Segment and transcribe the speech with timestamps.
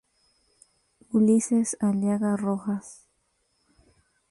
[1.13, 3.05] Ulises Aliaga Rojas.